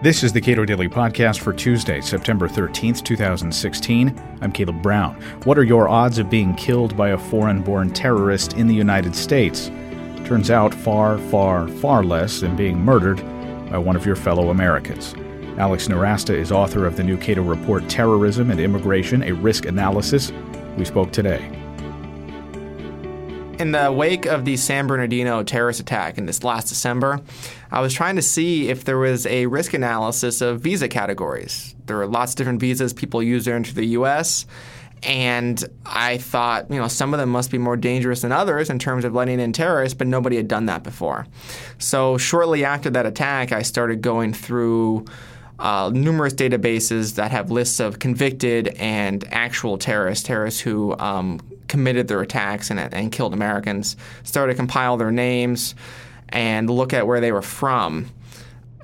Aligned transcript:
This 0.00 0.22
is 0.22 0.32
the 0.32 0.40
Cato 0.40 0.64
Daily 0.64 0.88
Podcast 0.88 1.40
for 1.40 1.52
Tuesday, 1.52 2.00
September 2.00 2.46
13th, 2.48 3.02
2016. 3.02 4.38
I'm 4.40 4.52
Caleb 4.52 4.80
Brown. 4.80 5.20
What 5.42 5.58
are 5.58 5.64
your 5.64 5.88
odds 5.88 6.18
of 6.18 6.30
being 6.30 6.54
killed 6.54 6.96
by 6.96 7.08
a 7.08 7.18
foreign 7.18 7.62
born 7.62 7.90
terrorist 7.90 8.52
in 8.52 8.68
the 8.68 8.74
United 8.76 9.16
States? 9.16 9.72
Turns 10.24 10.52
out 10.52 10.72
far, 10.72 11.18
far, 11.18 11.66
far 11.66 12.04
less 12.04 12.38
than 12.38 12.54
being 12.54 12.78
murdered 12.78 13.16
by 13.70 13.78
one 13.78 13.96
of 13.96 14.06
your 14.06 14.14
fellow 14.14 14.50
Americans. 14.50 15.16
Alex 15.58 15.88
Nowrasteh 15.88 16.38
is 16.38 16.52
author 16.52 16.86
of 16.86 16.96
the 16.96 17.02
new 17.02 17.16
Cato 17.16 17.42
Report 17.42 17.88
Terrorism 17.88 18.52
and 18.52 18.60
Immigration, 18.60 19.24
a 19.24 19.32
Risk 19.32 19.66
Analysis. 19.66 20.30
We 20.76 20.84
spoke 20.84 21.10
today. 21.10 21.50
In 23.58 23.72
the 23.72 23.90
wake 23.90 24.24
of 24.24 24.44
the 24.44 24.56
San 24.56 24.86
Bernardino 24.86 25.42
terrorist 25.42 25.80
attack 25.80 26.16
in 26.16 26.26
this 26.26 26.44
last 26.44 26.68
December, 26.68 27.20
I 27.72 27.80
was 27.80 27.92
trying 27.92 28.14
to 28.14 28.22
see 28.22 28.68
if 28.68 28.84
there 28.84 28.98
was 28.98 29.26
a 29.26 29.46
risk 29.46 29.74
analysis 29.74 30.40
of 30.40 30.60
visa 30.60 30.88
categories. 30.88 31.74
There 31.86 32.00
are 32.00 32.06
lots 32.06 32.32
of 32.32 32.36
different 32.36 32.60
visas 32.60 32.92
people 32.92 33.20
use 33.20 33.46
to 33.46 33.52
enter 33.52 33.72
the 33.72 33.86
U.S. 33.86 34.46
And 35.02 35.62
I 35.84 36.18
thought, 36.18 36.70
you 36.70 36.78
know, 36.78 36.86
some 36.86 37.12
of 37.12 37.18
them 37.18 37.30
must 37.30 37.50
be 37.50 37.58
more 37.58 37.76
dangerous 37.76 38.22
than 38.22 38.30
others 38.30 38.70
in 38.70 38.78
terms 38.78 39.04
of 39.04 39.12
letting 39.12 39.40
in 39.40 39.52
terrorists, 39.52 39.96
but 39.96 40.06
nobody 40.06 40.36
had 40.36 40.46
done 40.46 40.66
that 40.66 40.84
before. 40.84 41.26
So 41.78 42.16
shortly 42.16 42.64
after 42.64 42.90
that 42.90 43.06
attack, 43.06 43.50
I 43.50 43.62
started 43.62 44.02
going 44.02 44.34
through 44.34 45.04
uh, 45.58 45.90
numerous 45.92 46.34
databases 46.34 47.16
that 47.16 47.32
have 47.32 47.50
lists 47.50 47.80
of 47.80 47.98
convicted 47.98 48.68
and 48.78 49.26
actual 49.32 49.78
terrorists, 49.78 50.24
terrorists 50.24 50.60
who 50.60 50.96
um, 50.98 51.40
committed 51.68 52.08
their 52.08 52.20
attacks 52.20 52.70
and, 52.70 52.80
and 52.80 53.12
killed 53.12 53.32
Americans, 53.32 53.96
started 54.24 54.54
to 54.54 54.56
compile 54.56 54.96
their 54.96 55.12
names 55.12 55.74
and 56.30 56.68
look 56.68 56.92
at 56.92 57.06
where 57.06 57.20
they 57.20 57.32
were 57.32 57.42
from. 57.42 58.10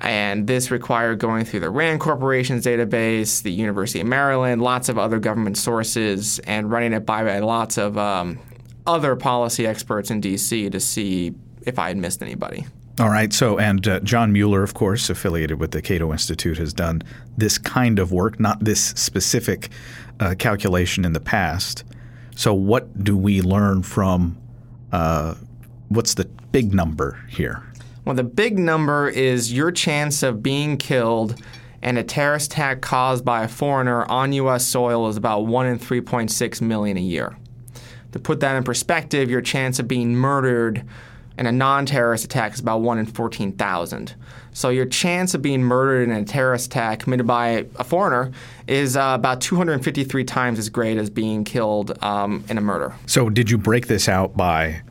And 0.01 0.45
this 0.45 0.71
required 0.71 1.19
going 1.19 1.45
through 1.45 1.61
the 1.61 1.69
RAND 1.69 1.99
Corporation's 1.99 2.65
database, 2.65 3.41
the 3.41 3.51
University 3.51 4.01
of 4.01 4.07
Maryland, 4.07 4.61
lots 4.61 4.89
of 4.89 4.97
other 4.97 5.19
government 5.19 5.57
sources, 5.57 6.39
and 6.39 6.69
running 6.69 6.93
it 6.93 7.05
by 7.05 7.39
lots 7.39 7.77
of 7.77 7.97
um, 7.97 8.37
other 8.85 9.15
policy 9.15 9.65
experts 9.65 10.11
in 10.11 10.21
DC 10.21 10.71
to 10.71 10.79
see 10.79 11.33
if 11.65 11.79
I 11.79 11.87
had 11.87 11.97
missed 11.97 12.21
anybody. 12.21 12.65
All 12.99 13.09
right. 13.09 13.33
So, 13.33 13.57
and 13.57 13.85
uh, 13.87 13.99
John 14.01 14.31
Mueller, 14.31 14.63
of 14.63 14.73
course, 14.73 15.09
affiliated 15.09 15.59
with 15.59 15.71
the 15.71 15.81
Cato 15.81 16.11
Institute, 16.13 16.57
has 16.57 16.73
done 16.73 17.01
this 17.37 17.57
kind 17.57 17.99
of 17.99 18.11
work, 18.11 18.39
not 18.39 18.63
this 18.63 18.79
specific 18.95 19.69
uh, 20.19 20.35
calculation 20.37 21.03
in 21.03 21.11
the 21.11 21.19
past. 21.19 21.83
So, 22.35 22.53
what 22.53 23.03
do 23.03 23.17
we 23.17 23.41
learn 23.41 23.83
from? 23.83 24.37
Uh, 24.91 25.35
what's 25.89 26.13
the 26.13 26.25
big 26.51 26.73
number 26.73 27.19
here? 27.29 27.63
Well, 28.03 28.15
the 28.15 28.23
big 28.23 28.59
number 28.59 29.09
is 29.09 29.51
your 29.51 29.71
chance 29.71 30.21
of 30.21 30.43
being 30.43 30.77
killed 30.77 31.41
and 31.81 31.97
a 31.97 32.03
terrorist 32.03 32.51
attack 32.51 32.81
caused 32.81 33.23
by 33.23 33.43
a 33.43 33.47
foreigner 33.47 34.05
on 34.05 34.33
U.S. 34.33 34.65
soil 34.65 35.07
is 35.07 35.17
about 35.17 35.45
1 35.45 35.67
in 35.67 35.79
3.6 35.79 36.61
million 36.61 36.97
a 36.97 37.01
year. 37.01 37.37
To 38.11 38.19
put 38.19 38.39
that 38.39 38.55
in 38.55 38.63
perspective, 38.63 39.29
your 39.29 39.41
chance 39.41 39.77
of 39.77 39.87
being 39.87 40.15
murdered 40.15 40.83
in 41.37 41.45
a 41.45 41.51
non-terrorist 41.51 42.25
attack 42.25 42.53
is 42.53 42.59
about 42.59 42.81
1 42.81 42.99
in 42.99 43.05
14,000. 43.05 44.15
So 44.53 44.69
your 44.69 44.85
chance 44.85 45.33
of 45.33 45.41
being 45.41 45.63
murdered 45.63 46.09
in 46.09 46.11
a 46.11 46.23
terrorist 46.23 46.67
attack 46.67 46.99
committed 46.99 47.27
by 47.27 47.65
a 47.75 47.83
foreigner 47.83 48.31
is 48.67 48.95
uh, 48.95 49.11
about 49.15 49.41
253 49.41 50.23
times 50.23 50.59
as 50.59 50.69
great 50.69 50.97
as 50.97 51.09
being 51.09 51.43
killed 51.43 52.01
um, 52.03 52.43
in 52.49 52.57
a 52.57 52.61
murder. 52.61 52.93
So 53.05 53.29
did 53.29 53.49
you 53.49 53.57
break 53.57 53.87
this 53.87 54.07
out 54.07 54.37
by 54.37 54.81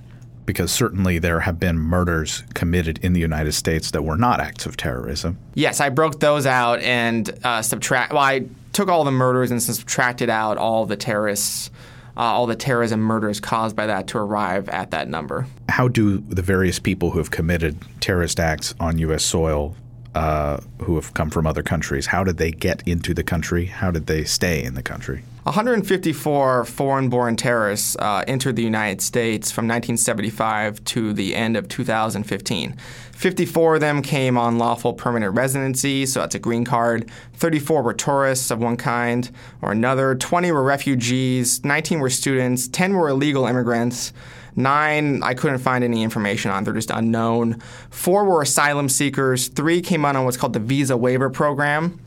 because 0.47 0.71
certainly 0.71 1.19
there 1.19 1.41
have 1.41 1.59
been 1.59 1.79
murders 1.79 2.43
committed 2.55 2.99
in 3.03 3.13
the 3.13 3.21
United 3.21 3.53
States 3.53 3.91
that 3.93 4.03
were 4.03 4.17
not 4.17 4.41
acts 4.41 4.67
of 4.67 4.77
terrorism. 4.77 5.39
Yes, 5.55 5.81
I 5.81 5.89
broke 5.89 6.21
those 6.21 6.47
out 6.47 6.81
and 6.81 7.31
uh, 7.45 7.63
subtract. 7.63 8.13
Well, 8.13 8.23
I 8.23 8.47
took 8.73 8.89
all 8.89 9.05
the 9.05 9.11
murders 9.11 9.51
and 9.51 9.63
subtracted 9.63 10.29
out 10.29 10.59
all 10.59 10.85
the 10.85 10.97
terrorists 10.97 11.71
uh, 12.17 12.21
all 12.21 12.47
the 12.47 12.57
terrorism 12.57 13.01
murders 13.01 13.41
caused 13.41 13.75
by 13.77 13.87
that 13.87 14.07
to 14.09 14.19
arrive 14.19 14.69
at 14.69 14.91
that 14.93 15.09
number. 15.09 15.47
How 15.69 15.89
do 15.89 16.19
the 16.19 16.43
various 16.43 16.79
people 16.79 17.11
who 17.11 17.19
have 17.19 17.31
committed 17.31 17.79
terrorist 18.01 18.39
acts 18.39 18.75
on 18.79 18.99
U.S. 18.99 19.25
soil, 19.25 19.77
uh, 20.15 20.59
who 20.83 20.95
have 20.95 21.15
come 21.15 21.31
from 21.31 21.47
other 21.47 21.63
countries, 21.63 22.07
how 22.07 22.25
did 22.25 22.37
they 22.37 22.51
get 22.51 22.83
into 22.87 23.15
the 23.15 23.23
country? 23.23 23.67
How 23.67 23.91
did 23.91 24.07
they 24.07 24.25
stay 24.25 24.63
in 24.63 24.75
the 24.75 24.83
country? 24.83 25.25
154 25.45 26.65
foreign 26.65 27.11
born 27.11 27.37
terrorists 27.37 27.97
uh, 27.97 28.25
entered 28.27 28.57
the 28.57 28.63
United 28.63 29.03
States 29.03 29.51
from 29.51 29.65
1975 29.65 30.83
to 30.85 31.13
the 31.13 31.35
end 31.35 31.57
of 31.57 31.69
2015. 31.69 32.77
54 33.13 33.75
of 33.75 33.81
them 33.81 34.01
came 34.01 34.39
on 34.39 34.57
lawful 34.57 34.95
permanent 34.95 35.35
residency, 35.35 36.07
so 36.07 36.21
that's 36.21 36.35
a 36.35 36.39
green 36.39 36.65
card. 36.65 37.11
34 37.35 37.83
were 37.83 37.93
tourists 37.93 38.51
of 38.51 38.59
one 38.59 38.79
kind 38.79 39.31
or 39.61 39.73
another. 39.73 40.15
20 40.15 40.51
were 40.51 40.63
refugees. 40.63 41.63
19 41.63 42.01
were 42.01 42.09
students. 42.09 42.67
10 42.69 42.95
were 42.95 43.11
illegal 43.11 43.47
immigrants. 43.47 44.15
Nine, 44.57 45.23
I 45.23 45.35
couldn't 45.35 45.59
find 45.59 45.83
any 45.83 46.03
information 46.03 46.51
on. 46.51 46.65
They're 46.65 46.75
just 46.75 46.91
unknown. 46.91 47.61
Four 47.91 48.25
were 48.25 48.43
asylum 48.43 48.89
seekers. 48.89 49.49
Three 49.49 49.81
came 49.81 50.05
on 50.05 50.17
on 50.17 50.25
what's 50.25 50.37
called 50.37 50.53
the 50.53 50.61
Visa 50.61 50.97
Waiver 50.97 51.31
Program 51.31 52.01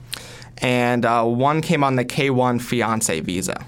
and 0.59 1.05
uh, 1.05 1.23
one 1.23 1.61
came 1.61 1.83
on 1.83 1.95
the 1.95 2.05
K1 2.05 2.61
fiance 2.61 3.19
visa. 3.19 3.65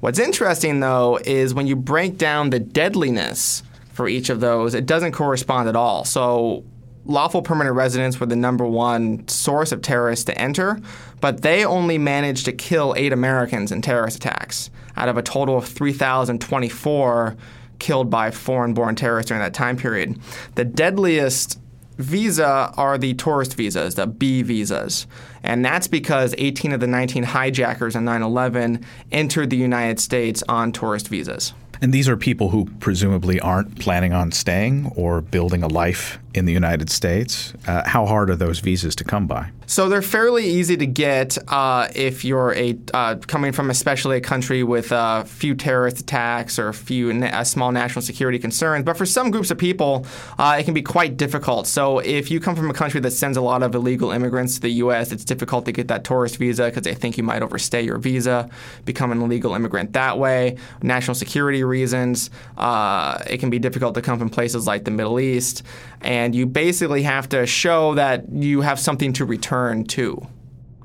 What's 0.00 0.18
interesting 0.18 0.80
though 0.80 1.18
is 1.24 1.54
when 1.54 1.66
you 1.66 1.76
break 1.76 2.16
down 2.16 2.50
the 2.50 2.60
deadliness 2.60 3.62
for 3.92 4.08
each 4.08 4.30
of 4.30 4.40
those, 4.40 4.74
it 4.74 4.86
doesn't 4.86 5.12
correspond 5.12 5.68
at 5.68 5.76
all. 5.76 6.04
So 6.04 6.64
lawful 7.04 7.42
permanent 7.42 7.76
residents 7.76 8.18
were 8.18 8.26
the 8.26 8.36
number 8.36 8.64
one 8.64 9.26
source 9.28 9.72
of 9.72 9.82
terrorists 9.82 10.24
to 10.26 10.38
enter, 10.38 10.80
but 11.20 11.42
they 11.42 11.64
only 11.64 11.98
managed 11.98 12.44
to 12.46 12.52
kill 12.52 12.94
eight 12.96 13.12
Americans 13.12 13.72
in 13.72 13.82
terrorist 13.82 14.16
attacks 14.18 14.70
out 14.96 15.08
of 15.08 15.16
a 15.16 15.22
total 15.22 15.58
of 15.58 15.66
3,024 15.66 17.36
killed 17.80 18.10
by 18.10 18.30
foreign 18.30 18.74
born 18.74 18.94
terrorists 18.94 19.28
during 19.28 19.42
that 19.42 19.54
time 19.54 19.76
period. 19.76 20.20
The 20.54 20.64
deadliest 20.64 21.58
visa 22.00 22.72
are 22.76 22.96
the 22.96 23.14
tourist 23.14 23.56
visas, 23.56 23.94
the 23.94 24.06
B 24.06 24.42
visas. 24.42 25.06
And 25.42 25.64
that's 25.64 25.88
because 25.88 26.34
18 26.38 26.72
of 26.72 26.80
the 26.80 26.86
19 26.86 27.22
hijackers 27.24 27.96
on 27.96 28.04
9 28.04 28.22
11 28.22 28.84
entered 29.12 29.50
the 29.50 29.56
United 29.56 30.00
States 30.00 30.42
on 30.48 30.72
tourist 30.72 31.08
visas. 31.08 31.52
And 31.82 31.94
these 31.94 32.08
are 32.08 32.16
people 32.16 32.50
who 32.50 32.66
presumably 32.78 33.40
aren't 33.40 33.78
planning 33.78 34.12
on 34.12 34.32
staying 34.32 34.92
or 34.96 35.22
building 35.22 35.62
a 35.62 35.68
life 35.68 36.18
in 36.34 36.44
the 36.44 36.52
United 36.52 36.90
States. 36.90 37.52
Uh, 37.66 37.82
how 37.86 38.06
hard 38.06 38.30
are 38.30 38.36
those 38.36 38.60
visas 38.60 38.94
to 38.96 39.04
come 39.04 39.26
by? 39.26 39.50
So 39.66 39.88
they're 39.88 40.02
fairly 40.02 40.46
easy 40.46 40.76
to 40.76 40.86
get 40.86 41.38
uh, 41.46 41.88
if 41.94 42.24
you're 42.24 42.52
a 42.54 42.76
uh, 42.92 43.16
coming 43.28 43.52
from 43.52 43.70
especially 43.70 44.16
a 44.16 44.20
country 44.20 44.64
with 44.64 44.90
a 44.90 45.24
few 45.26 45.54
terrorist 45.54 46.00
attacks 46.00 46.58
or 46.58 46.68
a 46.68 46.74
few 46.74 47.12
na- 47.12 47.44
small 47.44 47.70
national 47.70 48.02
security 48.02 48.38
concerns. 48.38 48.84
But 48.84 48.96
for 48.96 49.06
some 49.06 49.30
groups 49.30 49.52
of 49.52 49.58
people, 49.58 50.06
uh, 50.38 50.56
it 50.58 50.64
can 50.64 50.74
be 50.74 50.82
quite 50.82 51.16
difficult. 51.16 51.68
So 51.68 52.00
if 52.00 52.32
you 52.32 52.40
come 52.40 52.56
from 52.56 52.68
a 52.68 52.74
country 52.74 53.00
that 53.00 53.12
sends 53.12 53.36
a 53.36 53.40
lot 53.40 53.62
of 53.62 53.74
illegal 53.76 54.10
immigrants 54.10 54.56
to 54.56 54.60
the 54.60 54.72
U.S., 54.84 55.12
it's 55.12 55.24
difficult 55.24 55.64
to 55.66 55.72
get 55.72 55.86
that 55.86 56.02
tourist 56.02 56.38
visa 56.38 56.64
because 56.64 56.82
they 56.82 56.94
think 56.94 57.16
you 57.16 57.22
might 57.22 57.42
overstay 57.42 57.82
your 57.82 57.98
visa, 57.98 58.50
become 58.84 59.12
an 59.12 59.22
illegal 59.22 59.54
immigrant 59.54 59.92
that 59.92 60.18
way. 60.18 60.56
National 60.82 61.14
security 61.14 61.62
reasons, 61.62 62.30
uh, 62.58 63.22
it 63.28 63.38
can 63.38 63.50
be 63.50 63.60
difficult 63.60 63.94
to 63.94 64.02
come 64.02 64.18
from 64.18 64.30
places 64.30 64.66
like 64.66 64.84
the 64.84 64.90
Middle 64.90 65.20
East, 65.20 65.62
and 66.00 66.19
you 66.34 66.46
basically 66.46 67.02
have 67.02 67.28
to 67.30 67.46
show 67.46 67.94
that 67.94 68.30
you 68.30 68.60
have 68.60 68.78
something 68.78 69.12
to 69.14 69.24
return 69.24 69.84
to. 69.84 70.26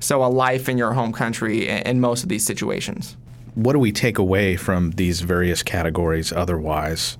So, 0.00 0.22
a 0.24 0.26
life 0.26 0.68
in 0.68 0.76
your 0.76 0.92
home 0.92 1.12
country 1.12 1.68
in 1.68 2.00
most 2.00 2.22
of 2.22 2.28
these 2.28 2.44
situations. 2.44 3.16
What 3.54 3.72
do 3.72 3.78
we 3.78 3.92
take 3.92 4.18
away 4.18 4.56
from 4.56 4.90
these 4.92 5.22
various 5.22 5.62
categories 5.62 6.32
otherwise? 6.32 7.16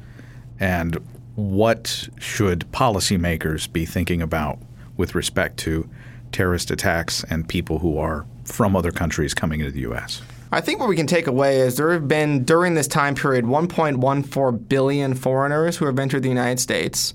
And 0.61 0.99
what 1.35 2.09
should 2.19 2.61
policymakers 2.73 3.73
be 3.73 3.87
thinking 3.87 4.21
about 4.21 4.59
with 4.97 5.15
respect 5.15 5.57
to 5.59 5.89
terrorist 6.33 6.71
attacks 6.71 7.25
and 7.31 7.49
people 7.49 7.79
who 7.79 7.99
are 7.99 8.27
from 8.45 8.77
other 8.77 8.93
countries 8.93 9.33
coming 9.33 9.61
into 9.61 9.73
the 9.73 9.81
U.S.? 9.81 10.23
I 10.53 10.61
think 10.61 10.79
what 10.79 10.89
we 10.89 10.97
can 10.97 11.07
take 11.07 11.27
away 11.27 11.61
is 11.61 11.77
there 11.77 11.93
have 11.93 12.07
been, 12.07 12.45
during 12.45 12.75
this 12.75 12.87
time 12.87 13.15
period, 13.15 13.45
1.14 13.45 14.69
billion 14.69 15.15
foreigners 15.15 15.77
who 15.77 15.87
have 15.87 15.99
entered 15.99 16.23
the 16.23 16.29
United 16.29 16.61
States. 16.61 17.15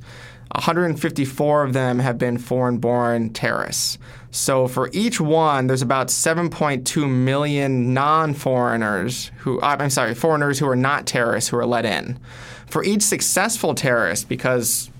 154 0.56 1.64
of 1.64 1.72
them 1.72 2.00
have 2.00 2.18
been 2.18 2.38
foreign 2.38 2.78
born 2.78 3.32
terrorists. 3.32 3.98
So 4.32 4.68
for 4.68 4.90
each 4.92 5.22
one, 5.22 5.68
there's 5.68 5.82
about 5.82 6.08
7.2 6.08 7.10
million 7.10 7.94
non 7.94 8.34
foreigners 8.34 9.32
who, 9.40 9.62
uh, 9.62 9.78
I'm 9.80 9.90
sorry, 9.90 10.14
foreigners 10.14 10.60
who 10.60 10.68
are 10.68 10.76
not 10.76 11.08
terrorists 11.08 11.50
who 11.50 11.58
are 11.58 11.66
let 11.66 11.86
in. 11.86 12.20
For 12.68 12.84
each 12.84 13.02
successful 13.02 13.74
terrorist, 13.76 14.28
because 14.28 14.91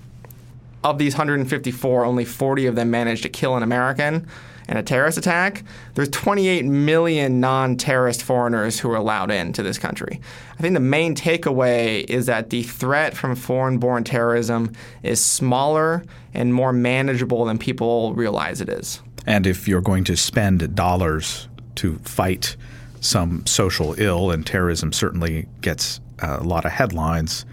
of 0.84 0.98
these 0.98 1.14
154, 1.14 2.04
only 2.04 2.24
40 2.24 2.66
of 2.66 2.74
them 2.74 2.90
managed 2.90 3.22
to 3.22 3.28
kill 3.28 3.56
an 3.56 3.62
American 3.62 4.26
in 4.68 4.76
a 4.76 4.82
terrorist 4.82 5.18
attack, 5.18 5.64
there's 5.94 6.08
28 6.08 6.64
million 6.64 7.40
non 7.40 7.76
terrorist 7.76 8.22
foreigners 8.22 8.78
who 8.78 8.90
are 8.90 8.96
allowed 8.96 9.30
into 9.30 9.62
this 9.62 9.78
country. 9.78 10.20
I 10.58 10.62
think 10.62 10.74
the 10.74 10.80
main 10.80 11.14
takeaway 11.14 12.04
is 12.04 12.26
that 12.26 12.50
the 12.50 12.62
threat 12.62 13.14
from 13.14 13.34
foreign 13.34 13.78
born 13.78 14.04
terrorism 14.04 14.72
is 15.02 15.22
smaller 15.22 16.04
and 16.32 16.54
more 16.54 16.72
manageable 16.72 17.44
than 17.44 17.58
people 17.58 18.14
realize 18.14 18.60
it 18.60 18.68
is. 18.68 19.02
And 19.26 19.46
if 19.46 19.68
you're 19.68 19.80
going 19.80 20.04
to 20.04 20.16
spend 20.16 20.74
dollars 20.74 21.48
to 21.76 21.98
fight 21.98 22.56
some 23.00 23.44
social 23.46 23.94
ill, 23.98 24.30
and 24.30 24.46
terrorism 24.46 24.92
certainly 24.92 25.48
gets 25.60 26.00
uh, 26.22 26.38
a 26.40 26.44
lot 26.44 26.64
of 26.64 26.70
headlines, 26.70 27.44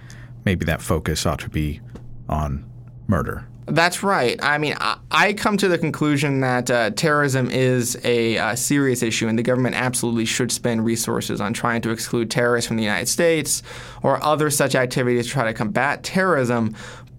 maybe 0.46 0.64
that 0.66 0.82
focus 0.82 1.26
ought 1.26 1.40
to 1.40 1.50
be 1.50 1.82
on 2.28 2.69
murder. 3.10 3.46
That's 3.66 4.02
right. 4.02 4.40
I 4.42 4.58
mean, 4.58 4.76
I, 5.12 5.34
come 5.34 5.56
to 5.58 5.68
the 5.68 5.78
conclusion 5.78 6.40
that 6.40 6.72
uh, 6.72 6.90
terrorism 6.92 7.52
is 7.52 8.00
a 8.04 8.38
uh, 8.38 8.56
serious 8.56 9.04
issue, 9.04 9.28
and 9.28 9.38
the 9.38 9.44
government 9.44 9.76
absolutely 9.76 10.26
should 10.26 10.52
spend 10.52 10.86
resources 10.86 11.40
on 11.40 11.54
trying 11.54 11.82
to 11.82 11.92
exclude 11.92 12.32
terrorists 12.32 12.68
from 12.68 12.78
the 12.78 12.84
United 12.84 13.08
States 13.08 13.62
or 14.02 14.24
other 14.24 14.50
such 14.50 14.74
activities 14.74 15.28
to 15.28 15.32
try 15.32 15.46
to 15.46 15.54
combat 15.54 16.04
terrorism. 16.04 16.76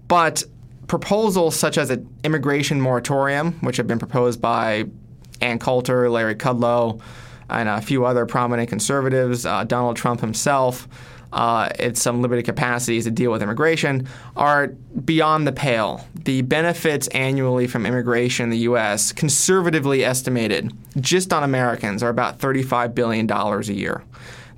But 0.09 0.43
proposals 0.89 1.55
such 1.55 1.79
as 1.79 1.91
an 1.91 2.09
immigration 2.25 2.81
moratorium, 2.81 3.53
which 3.61 3.77
have 3.77 3.87
been 3.87 4.01
proposed 4.01 4.41
by 4.41 4.87
Ann 5.41 5.61
Coulter, 5.61 6.11
Larry 6.11 6.35
Kudlow, 6.35 7.01
and 7.49 7.69
a 7.69 7.81
few 7.81 8.05
other 8.05 8.27
prominent 8.27 8.69
conservatives, 8.69 9.47
uh, 9.47 9.63
Donald 9.65 9.97
Trump 9.97 10.21
himself, 10.21 10.89
uh, 11.33 11.69
at 11.79 11.97
some 11.97 12.23
limited 12.23 12.45
capacities 12.45 13.05
to 13.05 13.11
deal 13.11 13.31
with 13.31 13.43
immigration 13.43 14.09
are 14.37 14.69
beyond 15.05 15.47
the 15.47 15.53
pale. 15.53 16.05
The 16.25 16.43
benefits 16.43 17.09
annually 17.09 17.67
from 17.67 17.87
immigration 17.87 18.45
in 18.45 18.51
the 18.51 18.59
U.S., 18.59 19.13
conservatively 19.13 20.05
estimated, 20.05 20.73
just 20.99 21.33
on 21.33 21.43
Americans, 21.43 22.03
are 22.03 22.09
about 22.09 22.39
$35 22.39 22.95
billion 22.95 23.31
a 23.31 23.61
year. 23.73 24.03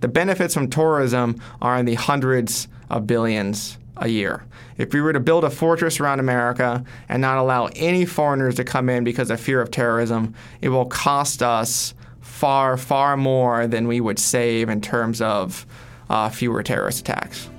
The 0.01 0.09
benefits 0.09 0.55
from 0.55 0.69
tourism 0.69 1.41
are 1.61 1.79
in 1.79 1.87
the 1.87 1.95
hundreds 1.95 2.69
of 2.91 3.07
billions 3.07 3.79
a 3.97 4.09
year. 4.09 4.45
If 4.79 4.93
we 4.93 5.01
were 5.01 5.13
to 5.13 5.21
build 5.21 5.45
a 5.45 5.51
fortress 5.51 6.01
around 6.01 6.19
America 6.19 6.85
and 7.09 7.21
not 7.21 7.39
allow 7.39 7.67
any 7.77 8.05
foreigners 8.05 8.57
to 8.57 8.65
come 8.65 8.89
in 8.89 9.05
because 9.05 9.31
of 9.31 9.41
fear 9.41 9.61
of 9.61 9.71
terrorism, 9.71 10.35
it 10.61 10.71
will 10.71 10.87
cost 10.87 11.43
us 11.43 11.95
far, 12.21 12.77
far 12.77 13.17
more 13.17 13.67
than 13.67 13.87
we 13.87 14.01
would 14.01 14.19
save 14.19 14.69
in 14.69 14.81
terms 14.81 15.21
of 15.21 15.67
uh, 16.13 16.29
fewer 16.29 16.63
terrorist 16.63 17.01
attacks. 17.01 17.51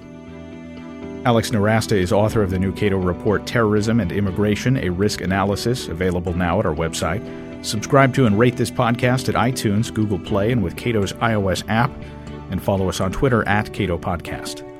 Alex 1.26 1.52
Nowrasteh 1.52 1.98
is 1.98 2.12
author 2.12 2.42
of 2.42 2.50
the 2.50 2.60
new 2.60 2.74
Cato 2.74 2.98
report, 2.98 3.48
Terrorism 3.48 4.00
and 4.00 4.12
Immigration, 4.12 4.78
a 4.78 4.90
Risk 4.90 5.22
Analysis, 5.22 5.88
available 5.88 6.34
now 6.34 6.60
at 6.60 6.66
our 6.66 6.76
website. 6.76 7.24
Subscribe 7.66 8.14
to 8.16 8.26
and 8.26 8.38
rate 8.38 8.58
this 8.58 8.70
podcast 8.70 9.30
at 9.30 9.36
iTunes, 9.36 9.94
Google 9.94 10.20
Play, 10.20 10.52
and 10.52 10.62
with 10.62 10.76
Cato's 10.76 11.14
iOS 11.14 11.64
app, 11.70 11.92
and 12.52 12.62
follow 12.62 12.90
us 12.90 13.00
on 13.00 13.12
Twitter 13.12 13.48
at 13.48 13.74
Cato 13.74 13.98
Podcast. 13.98 14.73